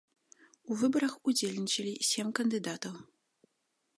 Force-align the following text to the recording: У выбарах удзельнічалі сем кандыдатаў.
У 0.69 0.77
выбарах 0.81 1.13
удзельнічалі 1.31 1.93
сем 2.11 2.27
кандыдатаў. 2.39 2.95